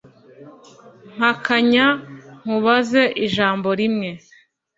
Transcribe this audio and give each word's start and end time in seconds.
mpakanya 1.15 1.85
nkubaze 2.41 3.03
ijambo 3.25 3.69
rimwe" 3.79 4.09